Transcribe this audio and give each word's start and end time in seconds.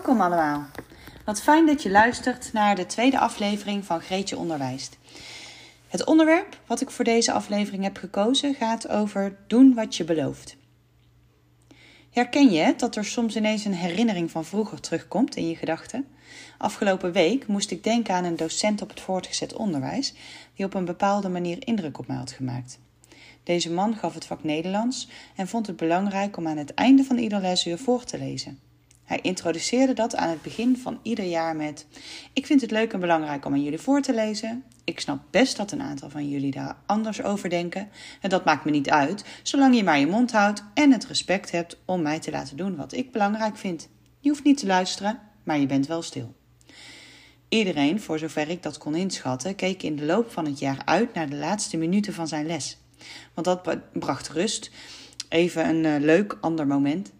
Welkom 0.00 0.20
allemaal. 0.20 0.66
Wat 1.24 1.42
fijn 1.42 1.66
dat 1.66 1.82
je 1.82 1.90
luistert 1.90 2.52
naar 2.52 2.76
de 2.76 2.86
tweede 2.86 3.18
aflevering 3.18 3.84
van 3.84 4.00
Greetje 4.00 4.36
Onderwijst. 4.36 4.98
Het 5.88 6.04
onderwerp 6.04 6.60
wat 6.66 6.80
ik 6.80 6.90
voor 6.90 7.04
deze 7.04 7.32
aflevering 7.32 7.82
heb 7.82 7.96
gekozen 7.96 8.54
gaat 8.54 8.88
over 8.88 9.36
doen 9.46 9.74
wat 9.74 9.96
je 9.96 10.04
belooft. 10.04 10.56
Herken 12.10 12.50
je 12.50 12.74
dat 12.76 12.96
er 12.96 13.04
soms 13.04 13.36
ineens 13.36 13.64
een 13.64 13.74
herinnering 13.74 14.30
van 14.30 14.44
vroeger 14.44 14.80
terugkomt 14.80 15.36
in 15.36 15.48
je 15.48 15.56
gedachten? 15.56 16.06
Afgelopen 16.58 17.12
week 17.12 17.46
moest 17.46 17.70
ik 17.70 17.84
denken 17.84 18.14
aan 18.14 18.24
een 18.24 18.36
docent 18.36 18.82
op 18.82 18.88
het 18.88 19.00
voortgezet 19.00 19.52
onderwijs 19.52 20.14
die 20.54 20.64
op 20.64 20.74
een 20.74 20.84
bepaalde 20.84 21.28
manier 21.28 21.66
indruk 21.66 21.98
op 21.98 22.06
mij 22.06 22.16
had 22.16 22.32
gemaakt. 22.32 22.78
Deze 23.42 23.72
man 23.72 23.96
gaf 23.96 24.14
het 24.14 24.24
vak 24.24 24.44
Nederlands 24.44 25.08
en 25.36 25.48
vond 25.48 25.66
het 25.66 25.76
belangrijk 25.76 26.36
om 26.36 26.48
aan 26.48 26.56
het 26.56 26.74
einde 26.74 27.04
van 27.04 27.18
ieder 27.18 27.40
lesuur 27.40 27.78
voor 27.78 28.04
te 28.04 28.18
lezen. 28.18 28.69
Hij 29.10 29.18
introduceerde 29.22 29.92
dat 29.92 30.16
aan 30.16 30.28
het 30.28 30.42
begin 30.42 30.76
van 30.76 30.98
ieder 31.02 31.24
jaar 31.24 31.56
met: 31.56 31.86
Ik 32.32 32.46
vind 32.46 32.60
het 32.60 32.70
leuk 32.70 32.92
en 32.92 33.00
belangrijk 33.00 33.44
om 33.44 33.52
aan 33.52 33.62
jullie 33.62 33.78
voor 33.78 34.00
te 34.00 34.14
lezen. 34.14 34.64
Ik 34.84 35.00
snap 35.00 35.20
best 35.30 35.56
dat 35.56 35.72
een 35.72 35.82
aantal 35.82 36.10
van 36.10 36.28
jullie 36.28 36.50
daar 36.50 36.76
anders 36.86 37.22
over 37.22 37.48
denken. 37.48 37.88
En 38.20 38.30
dat 38.30 38.44
maakt 38.44 38.64
me 38.64 38.70
niet 38.70 38.90
uit, 38.90 39.24
zolang 39.42 39.76
je 39.76 39.84
maar 39.84 39.98
je 39.98 40.06
mond 40.06 40.32
houdt 40.32 40.64
en 40.74 40.92
het 40.92 41.06
respect 41.06 41.50
hebt 41.50 41.76
om 41.84 42.02
mij 42.02 42.18
te 42.18 42.30
laten 42.30 42.56
doen 42.56 42.76
wat 42.76 42.92
ik 42.92 43.12
belangrijk 43.12 43.56
vind. 43.56 43.88
Je 44.20 44.28
hoeft 44.28 44.44
niet 44.44 44.58
te 44.58 44.66
luisteren, 44.66 45.20
maar 45.42 45.58
je 45.58 45.66
bent 45.66 45.86
wel 45.86 46.02
stil. 46.02 46.34
Iedereen, 47.48 48.00
voor 48.00 48.18
zover 48.18 48.48
ik 48.48 48.62
dat 48.62 48.78
kon 48.78 48.94
inschatten, 48.94 49.54
keek 49.54 49.82
in 49.82 49.96
de 49.96 50.04
loop 50.04 50.30
van 50.30 50.44
het 50.44 50.58
jaar 50.58 50.82
uit 50.84 51.14
naar 51.14 51.30
de 51.30 51.36
laatste 51.36 51.76
minuten 51.76 52.14
van 52.14 52.28
zijn 52.28 52.46
les. 52.46 52.78
Want 53.34 53.46
dat 53.46 53.78
bracht 53.92 54.28
rust. 54.28 54.70
Even 55.28 55.68
een 55.68 55.84
uh, 55.84 56.06
leuk 56.06 56.38
ander 56.40 56.66
moment. 56.66 57.12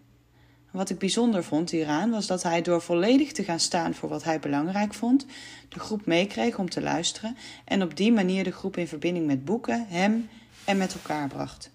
Wat 0.71 0.89
ik 0.89 0.99
bijzonder 0.99 1.43
vond 1.43 1.69
hieraan 1.71 2.09
was 2.09 2.27
dat 2.27 2.43
hij 2.43 2.61
door 2.61 2.81
volledig 2.81 3.31
te 3.31 3.43
gaan 3.43 3.59
staan 3.59 3.93
voor 3.93 4.09
wat 4.09 4.23
hij 4.23 4.39
belangrijk 4.39 4.93
vond, 4.93 5.25
de 5.69 5.79
groep 5.79 6.05
meekreeg 6.05 6.57
om 6.59 6.69
te 6.69 6.81
luisteren 6.81 7.37
en 7.65 7.83
op 7.83 7.97
die 7.97 8.11
manier 8.11 8.43
de 8.43 8.51
groep 8.51 8.77
in 8.77 8.87
verbinding 8.87 9.25
met 9.25 9.45
boeken, 9.45 9.85
hem 9.87 10.29
en 10.65 10.77
met 10.77 10.93
elkaar 10.93 11.27
bracht. 11.27 11.71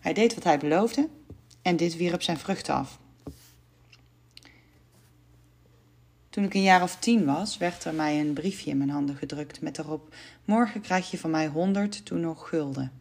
Hij 0.00 0.12
deed 0.12 0.34
wat 0.34 0.44
hij 0.44 0.58
beloofde 0.58 1.08
en 1.62 1.76
dit 1.76 1.96
wierp 1.96 2.22
zijn 2.22 2.38
vruchten 2.38 2.74
af. 2.74 2.98
Toen 6.30 6.44
ik 6.44 6.54
een 6.54 6.62
jaar 6.62 6.82
of 6.82 6.96
tien 6.96 7.24
was, 7.24 7.56
werd 7.56 7.84
er 7.84 7.94
mij 7.94 8.20
een 8.20 8.32
briefje 8.32 8.70
in 8.70 8.76
mijn 8.76 8.90
handen 8.90 9.16
gedrukt 9.16 9.60
met 9.60 9.78
erop: 9.78 10.14
Morgen 10.44 10.80
krijg 10.80 11.10
je 11.10 11.18
van 11.18 11.30
mij 11.30 11.46
honderd, 11.46 12.04
toen 12.04 12.20
nog 12.20 12.48
gulden. 12.48 12.92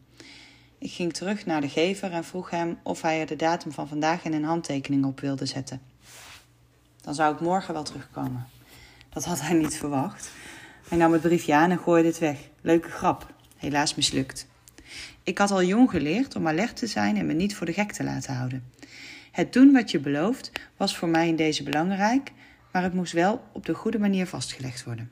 Ik 0.83 0.91
ging 0.91 1.13
terug 1.13 1.45
naar 1.45 1.61
de 1.61 1.69
gever 1.69 2.11
en 2.11 2.23
vroeg 2.23 2.49
hem 2.49 2.77
of 2.81 3.01
hij 3.01 3.19
er 3.19 3.25
de 3.25 3.35
datum 3.35 3.71
van 3.71 3.87
vandaag 3.87 4.23
in 4.23 4.33
een 4.33 4.43
handtekening 4.43 5.05
op 5.05 5.19
wilde 5.19 5.45
zetten. 5.45 5.81
Dan 7.01 7.13
zou 7.13 7.33
ik 7.33 7.39
morgen 7.39 7.73
wel 7.73 7.83
terugkomen. 7.83 8.47
Dat 9.09 9.25
had 9.25 9.41
hij 9.41 9.53
niet 9.53 9.77
verwacht. 9.77 10.31
Hij 10.87 10.97
nam 10.97 11.11
het 11.11 11.21
briefje 11.21 11.55
aan 11.55 11.71
en 11.71 11.79
gooide 11.79 12.07
het 12.07 12.19
weg. 12.19 12.37
Leuke 12.61 12.89
grap. 12.89 13.33
Helaas 13.57 13.95
mislukt. 13.95 14.47
Ik 15.23 15.37
had 15.37 15.51
al 15.51 15.63
jong 15.63 15.89
geleerd 15.89 16.35
om 16.35 16.47
alert 16.47 16.75
te 16.75 16.87
zijn 16.87 17.17
en 17.17 17.25
me 17.25 17.33
niet 17.33 17.55
voor 17.55 17.65
de 17.65 17.73
gek 17.73 17.91
te 17.91 18.03
laten 18.03 18.35
houden. 18.35 18.63
Het 19.31 19.53
doen 19.53 19.71
wat 19.71 19.91
je 19.91 19.99
belooft 19.99 20.51
was 20.77 20.97
voor 20.97 21.09
mij 21.09 21.27
in 21.27 21.35
deze 21.35 21.63
belangrijk, 21.63 22.31
maar 22.71 22.83
het 22.83 22.93
moest 22.93 23.13
wel 23.13 23.43
op 23.51 23.65
de 23.65 23.73
goede 23.73 23.99
manier 23.99 24.27
vastgelegd 24.27 24.83
worden. 24.83 25.11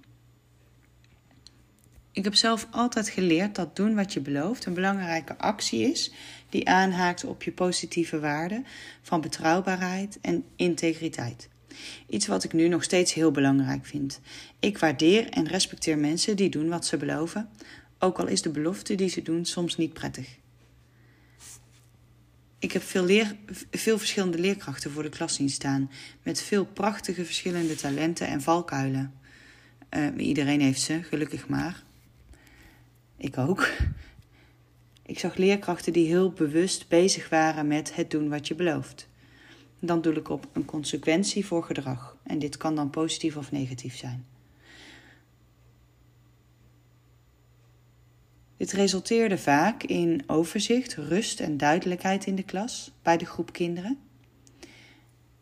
Ik 2.14 2.24
heb 2.24 2.36
zelf 2.36 2.68
altijd 2.72 3.10
geleerd 3.10 3.56
dat 3.56 3.76
doen 3.76 3.96
wat 3.96 4.14
je 4.14 4.20
belooft 4.20 4.66
een 4.66 4.74
belangrijke 4.74 5.38
actie 5.38 5.92
is 5.92 6.12
die 6.50 6.70
aanhaakt 6.70 7.24
op 7.24 7.44
je 7.44 7.52
positieve 7.52 8.20
waarden 8.20 8.66
van 9.02 9.22
betrouwbaarheid 9.22 10.18
en 10.22 10.46
integriteit. 10.56 11.50
Iets 12.08 12.28
wat 12.28 12.44
ik 12.44 12.54
nu 12.54 12.68
nog 12.68 12.84
steeds 12.84 13.14
heel 13.14 13.32
belangrijk 13.32 13.86
vind. 13.86 14.20
Ik 14.60 14.78
waardeer 14.78 15.30
en 15.30 15.48
respecteer 15.48 15.98
mensen 15.98 16.36
die 16.36 16.50
doen 16.50 16.70
wat 16.70 16.86
ze 16.86 16.98
beloven, 16.98 17.50
ook 18.00 18.20
al 18.20 18.28
is 18.28 18.42
de 18.42 18.50
belofte 18.50 18.96
die 18.96 19.10
ze 19.10 19.22
doen 19.22 19.46
soms 19.46 19.78
niet 19.78 19.94
prettig. 19.94 20.40
Ik 22.60 22.72
heb 22.72 22.84
veel, 22.84 23.04
leer, 23.04 23.36
veel 23.72 23.98
verschillende 23.98 24.40
leerkrachten 24.40 24.92
voor 24.92 25.04
de 25.04 25.10
klas 25.10 25.36
zien 25.36 25.50
staan, 25.50 25.92
met 26.24 26.42
veel 26.42 26.66
prachtige 26.66 27.26
verschillende 27.26 27.76
talenten 27.76 28.28
en 28.28 28.42
valkuilen. 28.42 29.14
Uh, 29.90 30.08
iedereen 30.28 30.62
heeft 30.62 30.82
ze, 30.82 31.04
gelukkig 31.04 31.48
maar. 31.48 31.84
Ik 33.22 33.38
ook. 33.38 33.70
Ik 35.06 35.20
zag 35.20 35.36
leerkrachten 35.36 35.94
die 35.94 36.08
heel 36.08 36.32
bewust 36.32 36.88
bezig 36.88 37.30
waren 37.30 37.68
met 37.68 37.96
het 37.96 38.12
doen 38.12 38.30
wat 38.30 38.48
je 38.48 38.56
belooft. 38.56 39.08
Dan 39.80 40.02
doe 40.02 40.14
ik 40.14 40.30
op 40.30 40.48
een 40.54 40.66
consequentie 40.66 41.46
voor 41.46 41.64
gedrag. 41.64 42.18
En 42.24 42.40
dit 42.40 42.58
kan 42.58 42.76
dan 42.76 42.90
positief 42.90 43.38
of 43.38 43.52
negatief 43.52 43.98
zijn. 43.98 44.26
Dit 48.58 48.72
resulteerde 48.72 49.38
vaak 49.38 49.84
in 49.84 50.24
overzicht, 50.28 50.96
rust 50.96 51.40
en 51.40 51.58
duidelijkheid 51.58 52.26
in 52.26 52.36
de 52.36 52.44
klas 52.44 52.92
bij 53.02 53.18
de 53.18 53.26
groep 53.26 53.54
kinderen. 53.54 54.00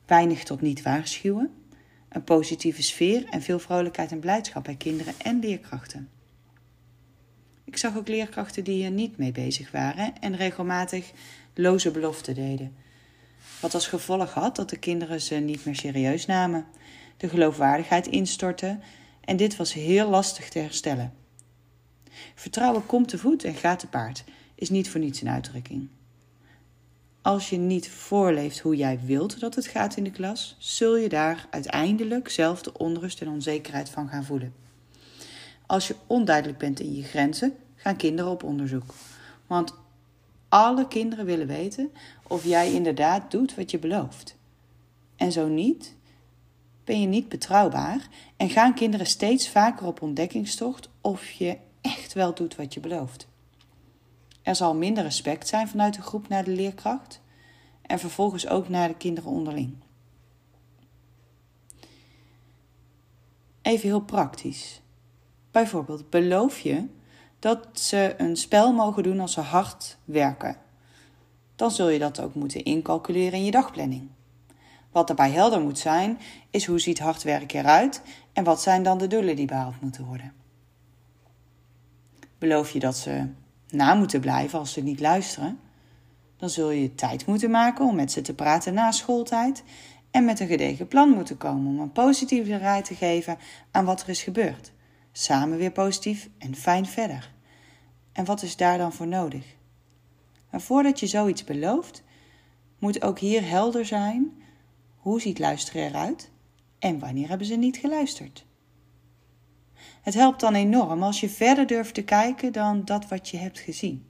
Weinig 0.06 0.44
tot 0.44 0.62
niet 0.62 0.82
waarschuwen, 0.82 1.54
een 2.10 2.24
positieve 2.24 2.84
sfeer 2.84 3.26
en 3.26 3.42
veel 3.42 3.60
vrolijkheid 3.60 4.12
en 4.12 4.20
blijdschap 4.20 4.64
bij 4.64 4.76
kinderen 4.76 5.14
en 5.18 5.40
leerkrachten. 5.40 6.10
Ik 7.70 7.78
zag 7.78 7.98
ook 7.98 8.08
leerkrachten 8.08 8.64
die 8.64 8.84
er 8.84 8.92
niet 8.92 9.18
mee 9.18 9.32
bezig 9.32 9.72
waren 9.72 10.14
en 10.22 10.36
regelmatig 10.36 11.12
loze 11.54 11.92
beloften 11.92 12.36
deden. 12.36 12.76
Wat 13.62 13.74
als 13.74 13.88
gevolg 13.88 14.34
had 14.34 14.56
dat 14.56 14.70
de 14.70 14.78
kinderen 14.78 15.22
ze 15.22 15.36
niet 15.36 15.66
meer 15.66 15.76
serieus 15.76 16.26
namen, 16.26 16.66
de 17.18 17.30
geloofwaardigheid 17.30 18.08
instortte 18.08 18.80
en 19.22 19.38
dit 19.38 19.56
was 19.56 19.74
heel 19.74 20.10
lastig 20.10 20.50
te 20.50 20.60
herstellen. 20.60 21.14
Vertrouwen 22.36 22.86
komt 22.86 23.08
te 23.08 23.18
voet 23.18 23.44
en 23.44 23.56
gaat 23.56 23.80
te 23.80 23.88
paard, 23.88 24.24
is 24.56 24.70
niet 24.70 24.90
voor 24.90 25.00
niets 25.00 25.22
een 25.22 25.30
uitdrukking. 25.30 25.88
Als 27.22 27.50
je 27.50 27.58
niet 27.58 27.90
voorleeft 27.90 28.60
hoe 28.60 28.76
jij 28.76 29.00
wilt 29.06 29.40
dat 29.40 29.56
het 29.56 29.68
gaat 29.68 29.96
in 29.96 30.04
de 30.04 30.12
klas, 30.12 30.56
zul 30.60 30.98
je 30.98 31.10
daar 31.10 31.48
uiteindelijk 31.50 32.30
zelf 32.30 32.62
de 32.62 32.78
onrust 32.78 33.22
en 33.22 33.30
onzekerheid 33.30 33.90
van 33.90 34.08
gaan 34.08 34.26
voelen. 34.26 34.69
Als 35.70 35.88
je 35.88 35.96
onduidelijk 36.08 36.58
bent 36.58 36.80
in 36.80 36.96
je 36.96 37.04
grenzen, 37.04 37.58
gaan 37.76 37.96
kinderen 37.96 38.32
op 38.32 38.44
onderzoek. 38.44 38.94
Want 39.48 39.74
alle 40.48 40.88
kinderen 40.88 41.26
willen 41.26 41.48
weten 41.48 41.92
of 42.28 42.44
jij 42.44 42.74
inderdaad 42.74 43.32
doet 43.32 43.56
wat 43.56 43.72
je 43.72 43.80
belooft. 43.80 44.36
En 45.16 45.32
zo 45.32 45.48
niet, 45.48 45.96
ben 46.84 47.02
je 47.02 47.08
niet 47.08 47.30
betrouwbaar 47.30 48.08
en 48.38 48.50
gaan 48.50 48.74
kinderen 48.74 49.06
steeds 49.06 49.50
vaker 49.50 49.86
op 49.86 50.02
ontdekkingstocht 50.02 50.90
of 51.02 51.30
je 51.30 51.58
echt 51.82 52.14
wel 52.14 52.34
doet 52.34 52.56
wat 52.56 52.74
je 52.74 52.80
belooft. 52.80 53.28
Er 54.42 54.56
zal 54.56 54.76
minder 54.76 55.04
respect 55.04 55.48
zijn 55.48 55.68
vanuit 55.68 55.94
de 55.94 56.02
groep 56.02 56.28
naar 56.28 56.44
de 56.44 56.52
leerkracht 56.52 57.22
en 57.82 58.00
vervolgens 58.00 58.48
ook 58.48 58.70
naar 58.70 58.88
de 58.88 58.98
kinderen 58.98 59.30
onderling. 59.30 59.76
Even 63.62 63.88
heel 63.88 64.02
praktisch. 64.02 64.82
Bijvoorbeeld, 65.52 66.10
beloof 66.10 66.60
je 66.60 66.88
dat 67.40 67.68
ze 67.74 68.16
een 68.18 68.36
spel 68.36 68.74
mogen 68.74 69.04
doen 69.04 69.20
als 69.20 69.34
ze 69.34 69.42
hard 69.42 69.98
werken. 70.06 70.56
Dan 71.56 71.72
zul 71.72 71.90
je 71.90 72.00
dat 72.00 72.22
ook 72.22 72.34
moeten 72.34 72.64
incalculeren 72.64 73.40
in 73.40 73.46
je 73.46 73.52
dagplanning. 73.52 74.08
Wat 74.92 75.08
daarbij 75.08 75.32
helder 75.32 75.62
moet 75.62 75.80
zijn, 75.80 76.20
is 76.50 76.66
hoe 76.66 76.80
ziet 76.80 77.00
hard 77.00 77.24
werken 77.24 77.60
eruit 77.60 78.02
en 78.34 78.44
wat 78.44 78.62
zijn 78.62 78.84
dan 78.84 78.98
de 78.98 79.08
doelen 79.08 79.36
die 79.36 79.46
behaald 79.46 79.82
moeten 79.82 80.06
worden. 80.06 80.34
Beloof 82.38 82.72
je 82.72 82.80
dat 82.80 82.98
ze 82.98 83.28
na 83.70 83.94
moeten 83.94 84.20
blijven 84.22 84.60
als 84.60 84.74
ze 84.74 84.82
niet 84.82 85.00
luisteren, 85.00 85.60
dan 86.38 86.50
zul 86.50 86.70
je 86.70 86.96
tijd 86.96 87.26
moeten 87.26 87.52
maken 87.52 87.86
om 87.86 87.96
met 87.96 88.12
ze 88.12 88.22
te 88.22 88.34
praten 88.34 88.74
na 88.74 88.92
schooltijd 88.92 89.64
en 90.12 90.26
met 90.26 90.40
een 90.40 90.48
gedegen 90.48 90.88
plan 90.88 91.10
moeten 91.10 91.38
komen 91.38 91.68
om 91.68 91.80
een 91.80 91.92
positieve 91.92 92.58
draai 92.58 92.82
te 92.82 92.96
geven 92.96 93.38
aan 93.72 93.86
wat 93.86 94.02
er 94.02 94.10
is 94.10 94.22
gebeurd 94.22 94.72
samen 95.12 95.58
weer 95.58 95.72
positief 95.72 96.30
en 96.38 96.56
fijn 96.56 96.86
verder. 96.86 97.34
En 98.12 98.26
wat 98.26 98.42
is 98.42 98.56
daar 98.56 98.78
dan 98.78 98.94
voor 98.94 99.08
nodig? 99.08 99.56
Maar 100.52 100.62
voordat 100.62 101.00
je 101.00 101.08
zoiets 101.08 101.44
belooft, 101.44 102.04
moet 102.80 103.02
ook 103.02 103.20
hier 103.20 103.48
helder 103.48 103.86
zijn 103.86 104.44
hoe 104.96 105.22
ziet 105.22 105.40
luisteren 105.40 105.88
eruit 105.88 106.32
en 106.80 107.00
wanneer 107.00 107.30
hebben 107.30 107.48
ze 107.48 107.56
niet 107.56 107.78
geluisterd. 107.78 108.46
Het 110.02 110.14
helpt 110.14 110.40
dan 110.40 110.56
enorm 110.56 111.04
als 111.04 111.20
je 111.20 111.30
verder 111.30 111.68
durft 111.68 111.94
te 111.94 112.04
kijken 112.04 112.54
dan 112.54 112.86
dat 112.86 113.08
wat 113.08 113.30
je 113.30 113.38
hebt 113.38 113.60
gezien. 113.60 114.08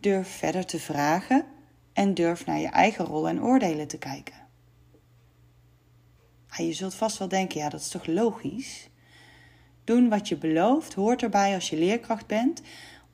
Durf 0.00 0.28
verder 0.28 0.66
te 0.66 0.78
vragen 0.78 1.46
en 1.92 2.14
durf 2.14 2.46
naar 2.46 2.58
je 2.58 2.68
eigen 2.68 3.04
rol 3.04 3.28
en 3.28 3.42
oordelen 3.42 3.88
te 3.88 3.98
kijken. 3.98 4.46
je 6.56 6.72
zult 6.72 6.94
vast 6.94 7.18
wel 7.18 7.28
denken, 7.28 7.60
ja, 7.60 7.68
dat 7.68 7.80
is 7.80 7.88
toch 7.88 8.06
logisch? 8.06 8.88
Doen 9.88 10.08
wat 10.08 10.28
je 10.28 10.36
belooft 10.36 10.94
hoort 10.94 11.22
erbij 11.22 11.54
als 11.54 11.70
je 11.70 11.78
leerkracht 11.78 12.26
bent, 12.26 12.62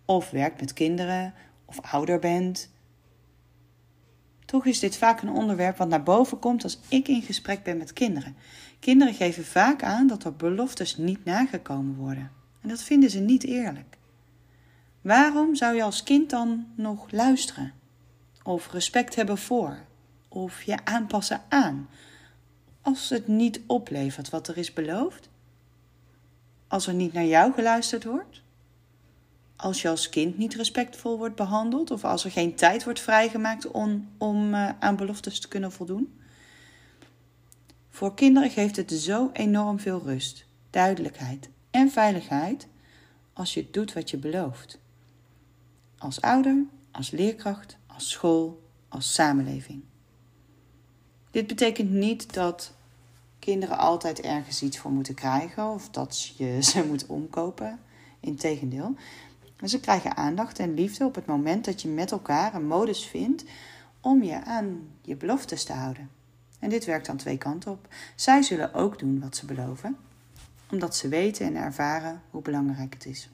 of 0.04 0.30
werkt 0.30 0.60
met 0.60 0.72
kinderen, 0.72 1.34
of 1.64 1.80
ouder 1.80 2.18
bent. 2.18 2.70
Toch 4.44 4.66
is 4.66 4.78
dit 4.78 4.96
vaak 4.96 5.22
een 5.22 5.30
onderwerp 5.30 5.76
wat 5.76 5.88
naar 5.88 6.02
boven 6.02 6.38
komt 6.38 6.62
als 6.62 6.80
ik 6.88 7.08
in 7.08 7.22
gesprek 7.22 7.62
ben 7.62 7.76
met 7.76 7.92
kinderen. 7.92 8.36
Kinderen 8.80 9.14
geven 9.14 9.44
vaak 9.44 9.82
aan 9.82 10.06
dat 10.06 10.24
er 10.24 10.36
beloftes 10.36 10.96
niet 10.96 11.24
nagekomen 11.24 11.96
worden. 11.96 12.30
En 12.60 12.68
dat 12.68 12.82
vinden 12.82 13.10
ze 13.10 13.20
niet 13.20 13.44
eerlijk. 13.44 13.96
Waarom 15.00 15.54
zou 15.54 15.76
je 15.76 15.82
als 15.82 16.02
kind 16.02 16.30
dan 16.30 16.66
nog 16.76 17.10
luisteren? 17.10 17.72
Of 18.42 18.72
respect 18.72 19.14
hebben 19.14 19.38
voor? 19.38 19.78
Of 20.28 20.62
je 20.62 20.84
aanpassen 20.84 21.42
aan? 21.48 21.88
Als 22.80 23.08
het 23.08 23.28
niet 23.28 23.60
oplevert 23.66 24.30
wat 24.30 24.48
er 24.48 24.58
is 24.58 24.72
beloofd? 24.72 25.32
Als 26.74 26.86
er 26.86 26.94
niet 26.94 27.12
naar 27.12 27.24
jou 27.24 27.52
geluisterd 27.52 28.04
wordt? 28.04 28.42
Als 29.56 29.82
je 29.82 29.88
als 29.88 30.08
kind 30.08 30.38
niet 30.38 30.54
respectvol 30.54 31.18
wordt 31.18 31.34
behandeld? 31.34 31.90
Of 31.90 32.04
als 32.04 32.24
er 32.24 32.30
geen 32.30 32.54
tijd 32.54 32.84
wordt 32.84 33.00
vrijgemaakt 33.00 33.70
om, 33.70 34.08
om 34.18 34.54
uh, 34.54 34.68
aan 34.78 34.96
beloftes 34.96 35.40
te 35.40 35.48
kunnen 35.48 35.72
voldoen? 35.72 36.20
Voor 37.90 38.14
kinderen 38.14 38.50
geeft 38.50 38.76
het 38.76 38.92
zo 38.92 39.30
enorm 39.32 39.80
veel 39.80 40.02
rust, 40.04 40.46
duidelijkheid 40.70 41.48
en 41.70 41.90
veiligheid 41.90 42.68
als 43.32 43.54
je 43.54 43.70
doet 43.70 43.92
wat 43.92 44.10
je 44.10 44.16
belooft. 44.16 44.78
Als 45.98 46.20
ouder, 46.20 46.64
als 46.90 47.10
leerkracht, 47.10 47.76
als 47.86 48.10
school, 48.10 48.62
als 48.88 49.12
samenleving. 49.12 49.82
Dit 51.30 51.46
betekent 51.46 51.90
niet 51.90 52.34
dat 52.34 52.74
kinderen 53.44 53.78
altijd 53.78 54.20
ergens 54.20 54.62
iets 54.62 54.78
voor 54.78 54.90
moeten 54.90 55.14
krijgen 55.14 55.70
of 55.70 55.90
dat 55.90 56.32
je 56.36 56.58
ze 56.70 56.86
moet 56.86 57.06
omkopen. 57.06 57.80
Integendeel. 58.20 58.94
Ze 59.64 59.80
krijgen 59.80 60.16
aandacht 60.16 60.58
en 60.58 60.74
liefde 60.74 61.04
op 61.04 61.14
het 61.14 61.26
moment 61.26 61.64
dat 61.64 61.82
je 61.82 61.88
met 61.88 62.10
elkaar 62.10 62.54
een 62.54 62.66
modus 62.66 63.06
vindt 63.06 63.44
om 64.00 64.22
je 64.22 64.44
aan 64.44 64.88
je 65.02 65.16
beloftes 65.16 65.64
te 65.64 65.72
houden. 65.72 66.10
En 66.58 66.70
dit 66.70 66.84
werkt 66.84 67.08
aan 67.08 67.16
twee 67.16 67.38
kanten 67.38 67.70
op. 67.70 67.88
Zij 68.14 68.42
zullen 68.42 68.74
ook 68.74 68.98
doen 68.98 69.20
wat 69.20 69.36
ze 69.36 69.46
beloven, 69.46 69.96
omdat 70.70 70.96
ze 70.96 71.08
weten 71.08 71.46
en 71.46 71.56
ervaren 71.56 72.22
hoe 72.30 72.42
belangrijk 72.42 72.94
het 72.94 73.06
is. 73.06 73.28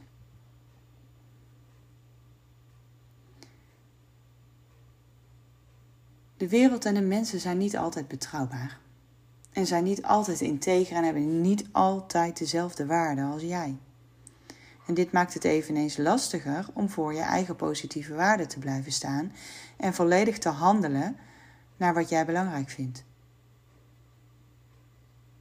De 6.37 6.49
wereld 6.49 6.85
en 6.85 6.95
de 6.95 7.01
mensen 7.01 7.41
zijn 7.41 7.59
niet 7.59 7.77
altijd 7.77 8.09
betrouwbaar. 8.09 8.79
En 9.53 9.67
zijn 9.67 9.85
niet 9.85 10.03
altijd 10.03 10.41
integer 10.41 10.97
en 10.97 11.05
hebben 11.05 11.41
niet 11.41 11.65
altijd 11.73 12.39
dezelfde 12.39 12.87
waarde 12.87 13.23
als 13.23 13.43
jij. 13.43 13.79
En 14.87 14.95
dit 14.95 15.13
maakt 15.13 15.35
het 15.35 15.45
eveneens 15.45 15.97
lastiger 15.97 16.67
om 16.73 16.89
voor 16.89 17.15
je 17.15 17.21
eigen 17.21 17.57
positieve 17.57 18.15
waarde 18.15 18.47
te 18.47 18.59
blijven 18.59 18.93
staan 18.93 19.33
en 19.77 19.95
volledig 19.95 20.39
te 20.39 20.49
handelen 20.49 21.17
naar 21.77 21.95
wat 21.95 22.09
jij 22.09 22.27
belangrijk 22.27 22.69
vindt. 22.69 23.05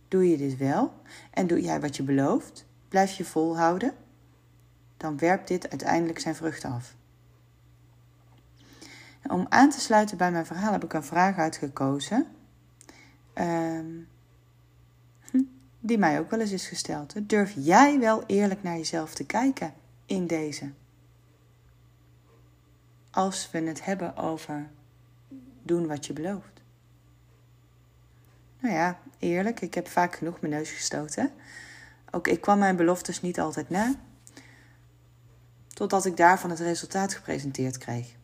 Doe 0.07 0.29
je 0.29 0.37
dit 0.37 0.57
wel 0.57 0.93
en 1.31 1.47
doe 1.47 1.61
jij 1.61 1.79
wat 1.79 1.95
je 1.95 2.03
belooft, 2.03 2.65
blijf 2.87 3.11
je 3.11 3.25
volhouden, 3.25 3.93
dan 4.97 5.17
werpt 5.17 5.47
dit 5.47 5.69
uiteindelijk 5.69 6.19
zijn 6.19 6.35
vruchten 6.35 6.71
af. 6.71 6.95
Om 9.27 9.45
aan 9.49 9.69
te 9.69 9.79
sluiten 9.79 10.17
bij 10.17 10.31
mijn 10.31 10.45
verhaal 10.45 10.71
heb 10.71 10.83
ik 10.83 10.93
een 10.93 11.03
vraag 11.03 11.37
uitgekozen. 11.37 12.27
Ehm, 13.39 13.85
hm, 15.31 15.41
die 15.79 15.97
mij 15.97 16.19
ook 16.19 16.29
wel 16.29 16.39
eens 16.39 16.51
is 16.51 16.67
gesteld. 16.67 17.29
Durf 17.29 17.53
jij 17.55 17.99
wel 17.99 18.23
eerlijk 18.25 18.63
naar 18.63 18.77
jezelf 18.77 19.13
te 19.13 19.25
kijken 19.25 19.73
in 20.05 20.27
deze? 20.27 20.71
Als 23.11 23.51
we 23.51 23.59
het 23.59 23.85
hebben 23.85 24.17
over 24.17 24.69
doen 25.63 25.87
wat 25.87 26.05
je 26.05 26.13
belooft. 26.13 26.61
Nou 28.59 28.73
ja, 28.73 28.99
eerlijk, 29.19 29.61
ik 29.61 29.73
heb 29.73 29.87
vaak 29.87 30.15
genoeg 30.15 30.41
mijn 30.41 30.53
neus 30.53 30.71
gestoten. 30.71 31.31
Ook 32.11 32.27
ik 32.27 32.41
kwam 32.41 32.59
mijn 32.59 32.75
beloftes 32.75 33.21
niet 33.21 33.39
altijd 33.39 33.69
na. 33.69 33.95
Totdat 35.67 36.05
ik 36.05 36.17
daarvan 36.17 36.49
het 36.49 36.59
resultaat 36.59 37.13
gepresenteerd 37.13 37.77
kreeg. 37.77 38.15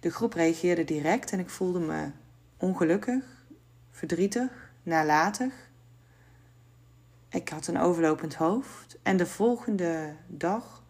De 0.00 0.10
groep 0.10 0.32
reageerde 0.32 0.84
direct 0.84 1.32
en 1.32 1.38
ik 1.38 1.50
voelde 1.50 1.80
me 1.80 2.10
ongelukkig, 2.56 3.41
verdrietig, 3.92 4.72
nalatig. 4.82 5.52
Ik 7.28 7.48
had 7.48 7.66
een 7.66 7.78
overlopend 7.78 8.34
hoofd 8.34 8.98
en 9.02 9.16
de 9.16 9.26
volgende 9.26 10.14
dag 10.26 10.82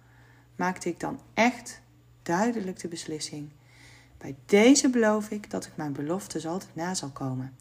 maakte 0.57 0.89
ik 0.89 1.01
dan 1.01 1.21
echt 1.35 1.81
duidelijk 2.23 2.79
de 2.81 2.89
beslissing. 2.89 3.51
Bij 4.19 4.37
deze 4.47 4.91
beloof 4.91 5.31
ik 5.31 5.51
dat 5.51 5.67
ik 5.67 5.77
mijn 5.77 5.93
beloftes 5.93 6.47
altijd 6.47 6.75
na 6.75 6.95
zal 6.95 7.11
komen. 7.11 7.57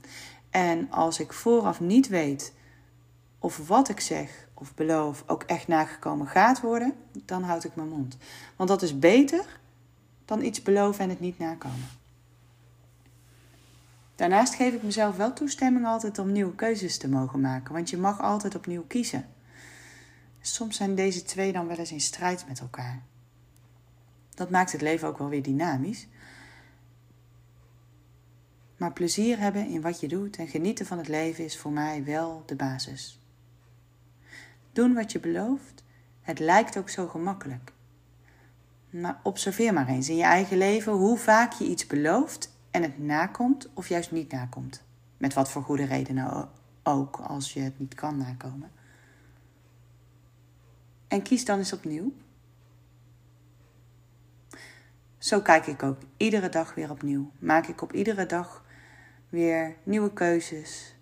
En 0.49 0.91
als 0.91 1.19
ik 1.19 1.33
vooraf 1.33 1.79
niet 1.79 2.07
weet 2.07 2.53
of 3.39 3.67
wat 3.67 3.89
ik 3.89 3.99
zeg 3.99 4.47
of 4.53 4.73
beloof 4.73 5.23
ook 5.27 5.43
echt 5.43 5.67
nagekomen 5.67 6.27
gaat 6.27 6.61
worden, 6.61 6.93
dan 7.25 7.43
houd 7.43 7.63
ik 7.63 7.75
mijn 7.75 7.89
mond. 7.89 8.17
Want 8.55 8.69
dat 8.69 8.81
is 8.81 8.99
beter 8.99 9.59
dan 10.25 10.43
iets 10.43 10.61
beloven 10.61 11.03
en 11.03 11.09
het 11.09 11.19
niet 11.19 11.39
nakomen. 11.39 12.00
Daarnaast 14.21 14.55
geef 14.55 14.73
ik 14.73 14.83
mezelf 14.83 15.17
wel 15.17 15.33
toestemming 15.33 15.85
altijd 15.85 16.19
om 16.19 16.31
nieuwe 16.31 16.55
keuzes 16.55 16.97
te 16.97 17.09
mogen 17.09 17.41
maken, 17.41 17.73
want 17.73 17.89
je 17.89 17.97
mag 17.97 18.19
altijd 18.19 18.55
opnieuw 18.55 18.83
kiezen. 18.87 19.25
Soms 20.41 20.77
zijn 20.77 20.95
deze 20.95 21.23
twee 21.23 21.51
dan 21.51 21.67
wel 21.67 21.77
eens 21.77 21.91
in 21.91 22.01
strijd 22.01 22.45
met 22.47 22.59
elkaar. 22.59 23.01
Dat 24.33 24.49
maakt 24.49 24.71
het 24.71 24.81
leven 24.81 25.07
ook 25.07 25.17
wel 25.17 25.29
weer 25.29 25.43
dynamisch. 25.43 26.07
Maar 28.77 28.93
plezier 28.93 29.39
hebben 29.39 29.67
in 29.67 29.81
wat 29.81 29.99
je 29.99 30.07
doet 30.07 30.37
en 30.37 30.47
genieten 30.47 30.85
van 30.85 30.97
het 30.97 31.07
leven 31.07 31.43
is 31.43 31.57
voor 31.57 31.71
mij 31.71 32.03
wel 32.03 32.43
de 32.45 32.55
basis. 32.55 33.19
Doen 34.71 34.93
wat 34.93 35.11
je 35.11 35.19
belooft, 35.19 35.83
het 36.21 36.39
lijkt 36.39 36.77
ook 36.77 36.89
zo 36.89 37.07
gemakkelijk. 37.07 37.71
Maar 38.89 39.19
observeer 39.23 39.73
maar 39.73 39.87
eens 39.87 40.09
in 40.09 40.15
je 40.15 40.23
eigen 40.23 40.57
leven 40.57 40.93
hoe 40.93 41.17
vaak 41.17 41.53
je 41.53 41.65
iets 41.65 41.87
belooft 41.87 42.50
en 42.71 42.81
het 42.81 42.99
nakomt 42.99 43.69
of 43.73 43.87
juist 43.87 44.11
niet 44.11 44.31
nakomt. 44.31 44.83
Met 45.17 45.33
wat 45.33 45.51
voor 45.51 45.63
goede 45.63 45.85
redenen 45.85 46.49
ook, 46.83 47.15
als 47.15 47.53
je 47.53 47.59
het 47.59 47.79
niet 47.79 47.93
kan 47.93 48.17
nakomen. 48.17 48.71
En 51.07 51.21
kies 51.21 51.45
dan 51.45 51.57
eens 51.57 51.73
opnieuw. 51.73 52.13
Zo 55.17 55.41
kijk 55.41 55.67
ik 55.67 55.83
ook 55.83 55.99
iedere 56.17 56.49
dag 56.49 56.73
weer 56.73 56.91
opnieuw. 56.91 57.31
Maak 57.39 57.67
ik 57.67 57.81
op 57.81 57.93
iedere 57.93 58.25
dag 58.25 58.65
weer 59.29 59.75
nieuwe 59.83 60.13
keuzes, 60.13 60.95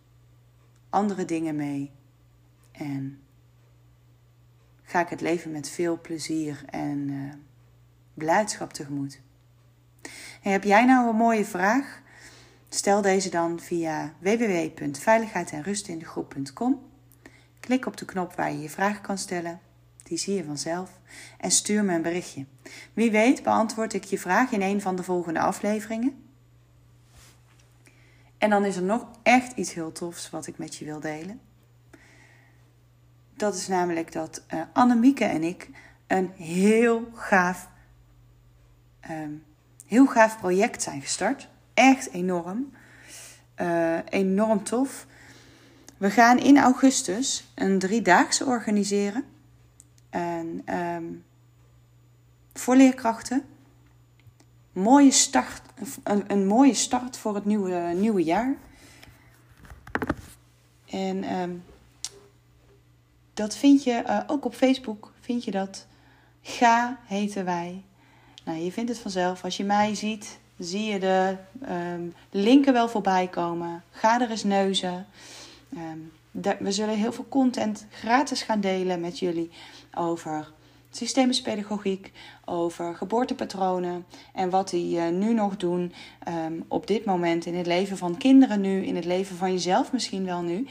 andere 0.90 1.26
dingen 1.26 1.56
mee. 1.56 1.92
En 2.72 3.22
ga 4.82 5.00
ik 5.02 5.10
het 5.10 5.22
leven 5.22 5.52
met 5.52 5.70
veel 5.70 6.02
plezier 6.02 6.64
en 6.66 7.10
uh, 7.10 7.34
blijdschap 8.14 8.74
tegemoet. 8.74 9.22
En 10.42 10.52
heb 10.52 10.64
jij 10.64 10.86
nou 10.86 11.10
een 11.10 11.16
mooie 11.16 11.46
vraag? 11.46 12.02
Stel 12.70 13.02
deze 13.02 13.30
dan 13.30 13.60
via 13.60 14.14
www.veiligheid-en-rustindgroep.com. 14.20 16.88
Klik 17.60 17.86
op 17.86 17.98
de 17.98 18.06
knop 18.06 18.36
waar 18.36 18.52
je 18.52 18.62
je 18.62 18.70
vraag 18.70 19.02
kan 19.02 19.18
stellen. 19.18 19.60
Die 20.04 20.18
zie 20.18 20.36
je 20.36 20.44
vanzelf. 20.44 21.00
En 21.38 21.52
stuur 21.52 21.84
me 21.84 21.94
een 21.94 22.02
berichtje. 22.02 22.46
Wie 22.94 23.12
weet 23.12 23.44
beantwoord 23.44 23.94
ik 23.94 24.04
je 24.04 24.20
vraag 24.20 24.52
in 24.52 24.62
een 24.62 24.82
van 24.82 24.96
de 24.96 25.04
volgende 25.04 25.40
afleveringen. 25.40 26.24
En 28.38 28.50
dan 28.50 28.66
is 28.66 28.76
er 28.76 28.84
nog 28.84 29.08
echt 29.24 29.58
iets 29.58 29.74
heel 29.74 29.92
tofs 29.92 30.30
wat 30.30 30.48
ik 30.48 30.58
met 30.58 30.76
je 30.76 30.86
wil 30.86 31.00
delen. 31.00 31.42
Dat 33.36 33.56
is 33.56 33.68
namelijk 33.68 34.12
dat 34.12 34.44
uh, 34.54 34.62
Annemieke 34.74 35.26
en 35.26 35.44
ik 35.44 35.70
een 36.08 36.32
heel 36.36 37.10
gaaf, 37.14 37.70
um, 39.10 39.44
heel 39.90 40.06
gaaf 40.06 40.40
project 40.40 40.82
zijn 40.82 41.02
gestart. 41.02 41.48
Echt 41.74 42.12
enorm. 42.12 42.72
Uh, 43.62 43.98
enorm 44.10 44.64
tof. 44.64 45.06
We 45.98 46.10
gaan 46.10 46.38
in 46.38 46.58
augustus 46.58 47.52
een 47.56 47.80
driedaagse 47.80 48.46
organiseren. 48.46 49.24
En, 50.10 50.64
um, 50.76 51.24
voor 52.54 52.76
leerkrachten 52.76 53.44
mooie 54.72 55.12
start, 55.12 55.62
een, 56.04 56.24
een, 56.28 56.48
mooie 56.48 56.74
start 56.74 57.18
voor 57.18 57.36
het 57.36 57.46
nieuwe, 57.46 57.94
nieuwe 57.96 58.24
jaar. 58.24 58.56
En 60.86 61.34
um, 61.34 61.64
dat 63.34 63.56
vind 63.56 63.84
je 63.84 64.04
uh, 64.08 64.20
ook 64.28 64.46
op 64.46 64.54
Facebook. 64.54 65.14
Vind 65.20 65.44
je 65.44 65.52
dat? 65.52 65.88
Ga 66.42 67.00
heten 67.06 67.46
wij. 67.46 67.84
Nou, 68.50 68.62
je 68.62 68.72
vindt 68.72 68.90
het 68.90 69.00
vanzelf. 69.00 69.44
Als 69.44 69.58
je 69.58 69.64
mij 69.64 69.96
ziet, 69.96 70.40
zie 70.58 70.84
je 70.84 71.00
de 71.00 71.36
um, 71.70 72.14
linken 72.32 72.74
wel 72.74 72.90
voorbij 72.90 73.28
komen. 73.28 73.84
Ga 73.92 74.22
er 74.22 74.30
eens 74.30 74.44
neuzen. 74.44 75.06
Um, 75.74 76.12
we 76.60 76.72
zullen 76.72 76.98
heel 76.98 77.12
veel 77.12 77.26
content 77.30 77.86
gratis 77.92 78.42
gaan 78.42 78.60
delen 78.60 79.00
met 79.00 79.20
jullie 79.20 79.50
over 79.94 80.52
systemische 80.90 81.42
pedagogiek, 81.42 82.12
over 82.46 82.96
geboortepatronen 82.96 84.06
en 84.34 84.50
wat 84.50 84.70
die 84.70 84.98
uh, 84.98 85.10
nu 85.10 85.34
nog 85.34 85.58
doen 85.58 85.94
um, 86.28 86.66
op 86.68 86.88
dit 86.88 87.06
moment 87.06 87.46
in 87.46 87.56
het 87.56 87.68
leven 87.68 87.98
van 87.98 88.18
kinderen 88.18 88.62
nu, 88.62 88.86
in 88.86 88.96
het 88.96 89.06
leven 89.06 89.36
van 89.36 89.52
jezelf 89.52 89.92
misschien 89.92 90.26
wel 90.26 90.42
nu. 90.42 90.68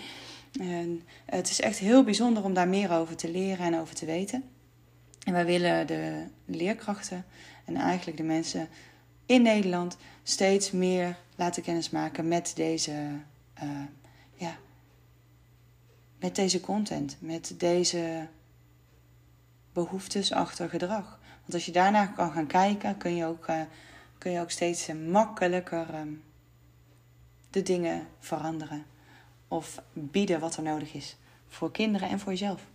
En 0.61 1.03
het 1.27 1.51
is 1.51 1.61
echt 1.61 1.79
heel 1.79 2.05
bijzonder 2.05 2.45
om 2.45 2.55
daar 2.55 2.69
meer 2.69 2.93
over 2.93 3.17
te 3.17 3.31
leren 3.31 3.67
en 3.67 3.81
over 3.81 3.95
te 3.95 4.07
weten. 4.07 4.45
En 5.25 5.33
wij 5.33 5.47
willen 5.47 5.87
de 5.87 6.25
leerkrachten 6.45 7.25
en 7.69 7.77
eigenlijk 7.77 8.17
de 8.17 8.23
mensen 8.23 8.69
in 9.27 9.43
Nederland 9.43 9.97
steeds 10.23 10.71
meer 10.71 11.17
laten 11.37 11.63
kennismaken 11.63 12.29
met 12.29 12.53
deze, 12.55 12.93
uh, 13.63 13.71
ja, 14.35 14.57
met 16.19 16.35
deze 16.35 16.61
content, 16.61 17.17
met 17.21 17.55
deze 17.57 18.27
behoeftes 19.73 20.33
achter 20.33 20.69
gedrag. 20.69 21.19
Want 21.41 21.55
als 21.55 21.67
je 21.67 21.73
daarnaar 21.73 22.13
kan 22.13 22.33
gaan 22.33 22.47
kijken, 22.47 22.97
kun 22.97 23.15
je 23.15 23.25
ook, 23.25 23.49
uh, 23.49 23.61
kun 24.19 24.31
je 24.31 24.41
ook 24.41 24.51
steeds 24.51 24.89
makkelijker 25.11 25.95
um, 25.95 26.23
de 27.51 27.63
dingen 27.63 28.07
veranderen. 28.19 28.85
Of 29.49 29.83
bieden 29.93 30.41
wat 30.41 30.57
er 30.57 30.63
nodig 30.63 30.95
is 30.95 31.17
voor 31.49 31.71
kinderen 31.71 32.09
en 32.09 32.19
voor 32.19 32.33
jezelf. 32.33 32.67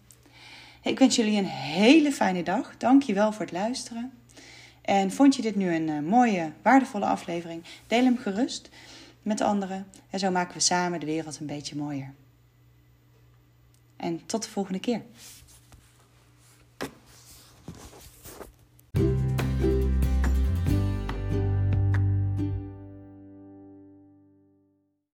Ik 0.82 1.00
wens 1.00 1.16
jullie 1.16 1.38
een 1.38 1.46
hele 1.46 2.12
fijne 2.12 2.44
dag. 2.44 2.78
Dank 2.78 3.04
je 3.04 3.14
wel 3.14 3.32
voor 3.32 3.42
het 3.42 3.52
luisteren. 3.52 4.12
En 4.84 5.12
vond 5.12 5.36
je 5.36 5.42
dit 5.42 5.56
nu 5.56 5.76
een 5.76 5.88
uh, 5.88 6.00
mooie, 6.00 6.52
waardevolle 6.62 7.06
aflevering? 7.06 7.64
Deel 7.88 8.04
hem 8.04 8.18
gerust 8.18 8.70
met 9.22 9.42
anderen. 9.42 9.88
En 10.10 10.20
zo 10.20 10.32
maken 10.32 10.54
we 10.54 10.60
samen 10.60 11.00
de 11.00 11.06
wereld 11.06 11.40
een 11.40 11.46
beetje 11.46 11.76
mooier. 11.76 12.14
En 13.96 14.26
tot 14.26 14.44
de 14.44 14.50
volgende 14.50 14.80
keer. 14.80 15.02